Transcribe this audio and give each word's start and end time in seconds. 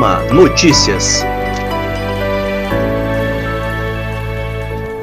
Notícias. 0.00 1.22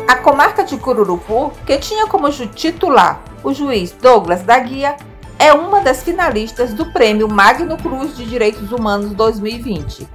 A 0.07 0.15
comarca 0.15 0.63
de 0.63 0.75
Cururupu, 0.75 1.51
que 1.67 1.77
tinha 1.77 2.07
como 2.07 2.27
titular 2.31 3.21
o 3.43 3.53
juiz 3.53 3.91
Douglas 3.91 4.41
da 4.41 4.57
Guia, 4.57 4.95
é 5.37 5.53
uma 5.53 5.81
das 5.81 6.01
finalistas 6.01 6.73
do 6.73 6.91
Prêmio 6.91 7.27
Magno 7.27 7.77
Cruz 7.77 8.17
de 8.17 8.25
Direitos 8.25 8.71
Humanos 8.71 9.11
2020. 9.11 10.09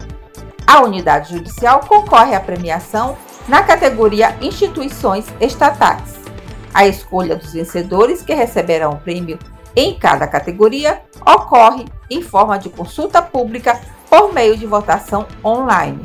A 0.67 0.83
unidade 0.83 1.33
judicial 1.33 1.79
concorre 1.87 2.35
à 2.35 2.41
premiação 2.41 3.17
na 3.47 3.63
categoria 3.63 4.37
Instituições 4.41 5.27
Estatais. 5.41 6.17
A 6.75 6.89
escolha 6.89 7.37
dos 7.37 7.53
vencedores 7.53 8.21
que 8.21 8.35
receberão 8.35 8.95
o 8.95 8.99
prêmio 8.99 9.39
em 9.77 9.97
cada 9.97 10.27
categoria 10.27 11.03
ocorre 11.25 11.85
em 12.11 12.21
forma 12.21 12.59
de 12.59 12.69
consulta 12.69 13.23
pública 13.23 13.81
por 14.13 14.31
meio 14.31 14.59
de 14.59 14.67
votação 14.67 15.27
online. 15.43 16.03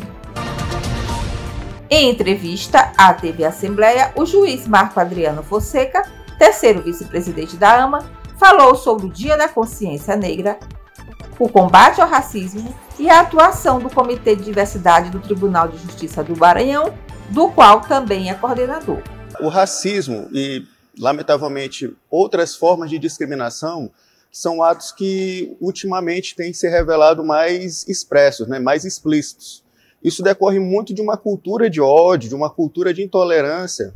Em 1.90 2.10
entrevista 2.10 2.94
à 2.98 3.14
TV 3.14 3.44
Assembleia, 3.44 4.14
o 4.16 4.26
juiz 4.26 4.66
Marco 4.66 4.98
Adriano 4.98 5.44
Fonseca, 5.44 6.10
terceiro 6.40 6.82
vice-presidente 6.82 7.58
da 7.58 7.84
AMA, 7.84 8.10
falou 8.38 8.76
sobre 8.76 9.08
o 9.08 9.10
Dia 9.10 9.36
da 9.36 9.50
Consciência 9.50 10.16
Negra, 10.16 10.58
o 11.38 11.50
combate 11.50 12.00
ao 12.00 12.08
racismo 12.08 12.74
e 12.98 13.10
a 13.10 13.20
atuação 13.20 13.78
do 13.78 13.90
Comitê 13.90 14.38
de 14.38 14.46
Diversidade 14.46 15.10
do 15.10 15.20
Tribunal 15.20 15.68
de 15.68 15.78
Justiça 15.78 16.24
do 16.24 16.38
Maranhão, 16.38 16.94
do 17.32 17.50
qual 17.50 17.82
também 17.82 18.30
é 18.30 18.34
coordenador. 18.34 19.02
O 19.42 19.50
racismo 19.50 20.30
e, 20.32 20.66
lamentavelmente, 20.98 21.94
outras 22.10 22.56
formas 22.56 22.90
de 22.90 22.98
discriminação 22.98 23.92
são 24.32 24.62
atos 24.62 24.92
que 24.92 25.56
ultimamente 25.60 26.36
têm 26.36 26.54
se 26.54 26.70
revelado 26.70 27.24
mais 27.24 27.88
expressos, 27.88 28.48
né, 28.48 28.60
mais 28.60 28.86
explícitos. 28.86 29.64
Isso 30.04 30.22
decorre 30.22 30.60
muito 30.60 30.94
de 30.94 31.02
uma 31.02 31.18
cultura 31.18 31.70
de 31.70 31.82
ódio, 31.82 32.30
de 32.30 32.36
uma 32.36 32.50
cultura 32.50 32.94
de 32.94 33.04
intolerância 33.04 33.94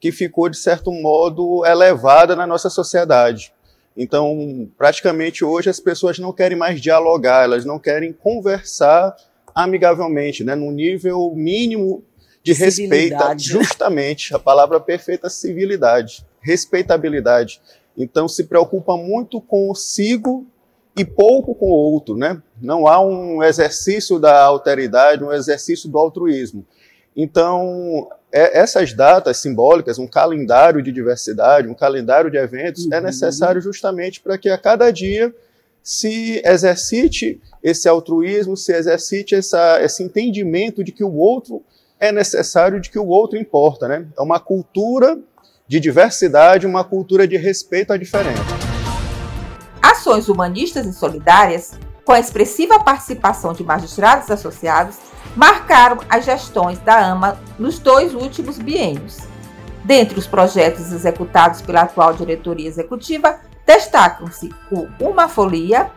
que 0.00 0.10
ficou, 0.12 0.48
de 0.48 0.56
certo 0.58 0.92
modo, 0.92 1.64
elevada 1.64 2.36
na 2.36 2.46
nossa 2.46 2.68
sociedade. 2.68 3.52
Então, 3.96 4.68
praticamente 4.76 5.44
hoje 5.44 5.70
as 5.70 5.78
pessoas 5.78 6.18
não 6.18 6.32
querem 6.32 6.58
mais 6.58 6.80
dialogar, 6.80 7.44
elas 7.44 7.64
não 7.64 7.78
querem 7.78 8.12
conversar 8.12 9.14
amigavelmente, 9.54 10.42
né, 10.42 10.54
no 10.54 10.70
nível 10.72 11.32
mínimo 11.34 12.02
de 12.42 12.52
respeito, 12.52 13.16
justamente 13.38 14.34
a 14.34 14.38
palavra 14.38 14.78
perfeita 14.78 15.30
civilidade, 15.30 16.26
respeitabilidade. 16.40 17.60
Então 17.96 18.28
se 18.28 18.44
preocupa 18.44 18.96
muito 18.96 19.40
consigo 19.40 20.46
e 20.96 21.04
pouco 21.04 21.54
com 21.54 21.66
o 21.66 21.74
outro, 21.74 22.16
né? 22.16 22.40
Não 22.60 22.86
há 22.86 23.00
um 23.00 23.42
exercício 23.42 24.18
da 24.18 24.44
alteridade, 24.44 25.24
um 25.24 25.32
exercício 25.32 25.88
do 25.88 25.98
altruísmo. 25.98 26.64
Então, 27.16 28.08
é, 28.32 28.58
essas 28.58 28.92
datas 28.92 29.38
simbólicas, 29.38 29.98
um 29.98 30.06
calendário 30.06 30.82
de 30.82 30.92
diversidade, 30.92 31.68
um 31.68 31.74
calendário 31.74 32.30
de 32.30 32.36
eventos, 32.36 32.84
é 32.84 32.88
uhum. 32.88 32.94
é 32.94 33.00
necessário 33.00 33.60
justamente 33.60 34.20
para 34.20 34.38
que 34.38 34.48
a 34.48 34.58
cada 34.58 34.90
dia 34.90 35.34
se 35.82 36.40
exercite 36.44 37.40
esse 37.62 37.88
altruísmo, 37.88 38.56
se 38.56 38.72
exercite 38.72 39.34
essa, 39.34 39.82
esse 39.82 40.02
entendimento 40.02 40.82
de 40.82 40.92
que 40.92 41.04
o 41.04 41.14
outro 41.14 41.62
é 42.00 42.10
necessário, 42.10 42.80
de 42.80 42.90
que 42.90 42.98
o 42.98 43.06
outro 43.06 43.38
importa. 43.38 43.86
Né? 43.86 44.06
É 44.16 44.22
uma 44.22 44.40
cultura 44.40 45.18
de 45.66 45.80
diversidade, 45.80 46.66
uma 46.66 46.84
cultura 46.84 47.26
de 47.26 47.36
respeito 47.36 47.92
à 47.92 47.96
diferença. 47.96 48.42
Ações 49.82 50.28
humanistas 50.28 50.86
e 50.86 50.92
solidárias, 50.92 51.72
com 52.04 52.12
a 52.12 52.20
expressiva 52.20 52.78
participação 52.78 53.54
de 53.54 53.64
magistrados 53.64 54.30
associados, 54.30 54.96
marcaram 55.34 55.98
as 56.08 56.24
gestões 56.24 56.78
da 56.80 56.98
AMA 56.98 57.38
nos 57.58 57.78
dois 57.78 58.14
últimos 58.14 58.58
biênios. 58.58 59.18
Dentre 59.82 60.18
os 60.18 60.26
projetos 60.26 60.92
executados 60.92 61.60
pela 61.62 61.82
atual 61.82 62.12
diretoria 62.14 62.68
executiva, 62.68 63.40
destacam-se 63.66 64.50
o 64.70 64.86
Uma 65.00 65.28
Folia, 65.28 65.90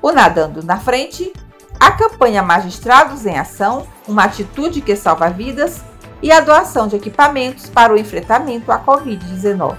o 0.00 0.10
Nadando 0.12 0.62
na 0.62 0.78
Frente, 0.78 1.32
a 1.78 1.92
campanha 1.92 2.42
Magistrados 2.42 3.26
em 3.26 3.38
Ação, 3.38 3.86
uma 4.08 4.24
atitude 4.24 4.80
que 4.80 4.96
salva 4.96 5.28
vidas, 5.28 5.82
e 6.22 6.32
a 6.32 6.40
doação 6.40 6.88
de 6.88 6.96
equipamentos 6.96 7.68
para 7.68 7.92
o 7.92 7.96
enfrentamento 7.96 8.70
à 8.72 8.78
Covid-19. 8.78 9.76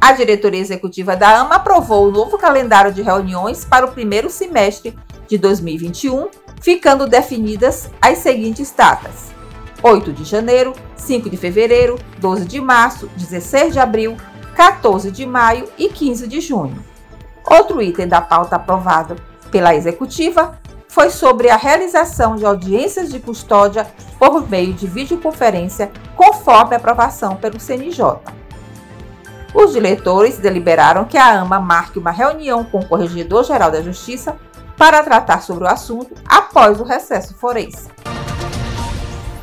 A 0.00 0.12
diretoria 0.12 0.60
executiva 0.60 1.16
da 1.16 1.40
AMA 1.40 1.56
aprovou 1.56 2.06
o 2.06 2.12
novo 2.12 2.38
calendário 2.38 2.92
de 2.92 3.02
reuniões 3.02 3.64
para 3.64 3.86
o 3.86 3.92
primeiro 3.92 4.30
semestre 4.30 4.96
de 5.26 5.36
2021, 5.36 6.28
ficando 6.60 7.08
definidas 7.08 7.90
as 8.00 8.18
seguintes 8.18 8.70
datas: 8.70 9.32
8 9.82 10.12
de 10.12 10.24
janeiro, 10.24 10.72
5 10.94 11.28
de 11.28 11.36
fevereiro, 11.36 11.98
12 12.18 12.44
de 12.44 12.60
março, 12.60 13.10
16 13.16 13.72
de 13.72 13.78
abril, 13.80 14.16
14 14.54 15.10
de 15.10 15.26
maio 15.26 15.68
e 15.76 15.88
15 15.88 16.28
de 16.28 16.40
junho. 16.40 16.84
Outro 17.44 17.82
item 17.82 18.08
da 18.08 18.20
pauta 18.20 18.56
aprovado 18.56 19.16
pela 19.50 19.74
executiva 19.74 20.58
foi 20.88 21.10
sobre 21.10 21.50
a 21.50 21.56
realização 21.56 22.36
de 22.36 22.44
audiências 22.44 23.10
de 23.10 23.20
custódia 23.20 23.86
por 24.30 24.48
meio 24.48 24.72
de 24.72 24.86
videoconferência, 24.86 25.90
conforme 26.16 26.74
aprovação 26.74 27.36
pelo 27.36 27.60
CNJ. 27.60 28.18
Os 29.54 29.72
diretores 29.72 30.38
deliberaram 30.38 31.04
que 31.04 31.16
a 31.16 31.40
AMA 31.40 31.60
marque 31.60 31.98
uma 31.98 32.10
reunião 32.10 32.64
com 32.64 32.80
o 32.80 32.86
Corregedor-Geral 32.86 33.70
da 33.70 33.80
Justiça 33.80 34.36
para 34.76 35.02
tratar 35.02 35.40
sobre 35.40 35.64
o 35.64 35.68
assunto 35.68 36.14
após 36.28 36.80
o 36.80 36.84
recesso 36.84 37.34
forense. 37.34 37.88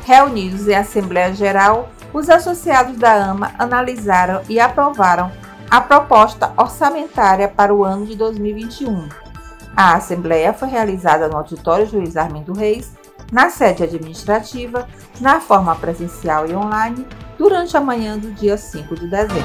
Reunidos 0.04 0.68
em 0.68 0.74
Assembleia 0.74 1.34
Geral, 1.34 1.88
os 2.12 2.28
associados 2.28 2.96
da 2.96 3.12
AMA 3.12 3.52
analisaram 3.58 4.42
e 4.48 4.60
aprovaram 4.60 5.32
a 5.68 5.80
proposta 5.80 6.52
orçamentária 6.56 7.48
para 7.48 7.74
o 7.74 7.82
ano 7.82 8.06
de 8.06 8.14
2021. 8.14 9.08
A 9.76 9.94
Assembleia 9.94 10.52
foi 10.52 10.68
realizada 10.68 11.26
no 11.26 11.36
Auditório 11.36 11.86
Juiz 11.86 12.16
Armindo 12.16 12.52
Reis, 12.52 12.92
na 13.34 13.50
sede 13.50 13.82
administrativa, 13.82 14.86
na 15.20 15.40
forma 15.40 15.74
presencial 15.74 16.46
e 16.46 16.54
online, 16.54 17.04
durante 17.36 17.76
a 17.76 17.80
manhã 17.80 18.16
do 18.16 18.30
dia 18.30 18.56
5 18.56 18.94
de 18.94 19.10
dezembro. 19.10 19.42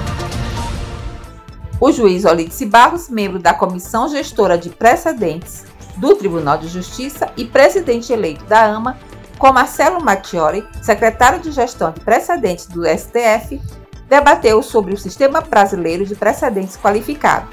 O 1.82 1.92
juiz 1.92 2.24
Olice 2.24 2.68
Barros, 2.68 3.10
membro 3.10 3.40
da 3.40 3.52
Comissão 3.52 4.08
Gestora 4.08 4.60
de 4.60 4.70
Precedentes, 4.70 5.66
do 5.98 6.14
Tribunal 6.16 6.60
de 6.60 6.68
Justiça 6.68 7.32
e 7.36 7.46
presidente 7.46 8.14
eleito 8.14 8.46
da 8.46 8.64
AMA, 8.64 8.96
com 9.40 9.52
Marcelo 9.52 10.00
Mattiori, 10.00 10.64
secretário 10.84 11.40
de 11.40 11.52
Gestão 11.52 11.92
de 11.92 12.00
Precedentes 12.02 12.68
do 12.68 12.84
STF, 12.86 13.60
debateu 14.08 14.62
sobre 14.62 14.94
o 14.94 14.98
Sistema 15.00 15.42
Brasileiro 15.42 16.06
de 16.06 16.14
Precedentes 16.14 16.78
Qualificado. 16.78 17.48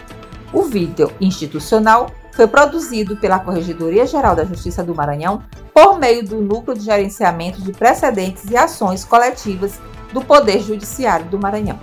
O 0.52 0.64
vídeo 0.64 1.10
institucional 1.18 2.10
foi 2.32 2.46
produzido 2.46 3.16
pela 3.16 3.38
Corregedoria 3.38 4.04
Geral 4.04 4.36
da 4.36 4.44
Justiça 4.44 4.84
do 4.84 4.94
Maranhão 4.94 5.42
por 5.76 5.98
meio 5.98 6.24
do 6.24 6.40
Núcleo 6.40 6.74
de 6.74 6.86
Gerenciamento 6.86 7.60
de 7.60 7.70
Precedentes 7.70 8.44
e 8.50 8.56
Ações 8.56 9.04
Coletivas 9.04 9.78
do 10.10 10.24
Poder 10.24 10.62
Judiciário 10.62 11.26
do 11.26 11.38
Maranhão. 11.38 11.78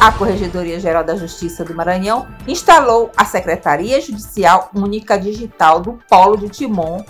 A 0.00 0.12
Corregedoria 0.12 0.78
Geral 0.78 1.02
da 1.02 1.16
Justiça 1.16 1.64
do 1.64 1.74
Maranhão 1.74 2.28
instalou 2.46 3.10
a 3.16 3.24
Secretaria 3.24 4.00
Judicial 4.00 4.70
Única 4.72 5.18
Digital 5.18 5.80
do 5.80 5.98
Polo 6.08 6.36
de 6.36 6.48
Timon, 6.48 7.02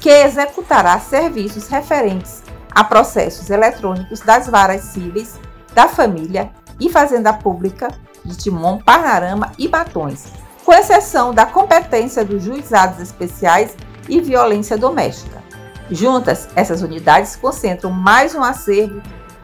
que 0.00 0.10
executará 0.10 0.98
serviços 0.98 1.68
referentes 1.68 2.42
a 2.72 2.82
processos 2.82 3.48
eletrônicos 3.48 4.18
das 4.18 4.48
varas 4.48 4.80
cíveis 4.86 5.38
da 5.72 5.86
família 5.86 6.50
e 6.80 6.90
Fazenda 6.90 7.32
Pública 7.32 7.86
de 8.24 8.36
Timon, 8.36 8.78
Parnarama 8.78 9.52
e 9.56 9.68
Batões, 9.68 10.24
com 10.64 10.72
exceção 10.72 11.32
da 11.32 11.46
competência 11.46 12.24
dos 12.24 12.42
juizados 12.42 12.98
especiais 12.98 13.76
e 14.08 14.20
violência 14.20 14.76
doméstica. 14.76 15.42
Juntas, 15.90 16.48
essas 16.54 16.82
unidades 16.82 17.36
concentram 17.36 17.90
mais 17.90 18.34
um 18.34 18.42
acervo 18.42 19.00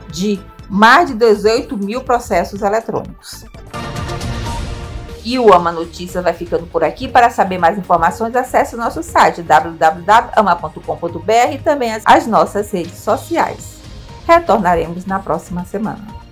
de 0.09 0.39
mais 0.69 1.09
de 1.09 1.15
18 1.15 1.77
mil 1.77 2.03
processos 2.03 2.63
eletrônicos. 2.63 3.45
E 5.25 5.39
o 5.39 5.55
Ama 5.55 5.71
Notícias 5.73 6.23
vai 6.23 6.35
ficando 6.35 6.67
por 6.67 6.85
aqui. 6.85 7.09
Para 7.09 7.31
saber 7.31 7.57
mais 7.57 7.79
informações, 7.79 8.37
acesse 8.37 8.77
nosso 8.77 9.03
site 9.03 9.41
www.ama.com.br 9.43 11.53
e 11.53 11.59
também 11.59 11.93
as 12.05 12.27
nossas 12.27 12.71
redes 12.71 12.99
sociais. 12.99 13.79
Retornaremos 14.27 15.07
na 15.07 15.19
próxima 15.19 15.65
semana. 15.65 16.24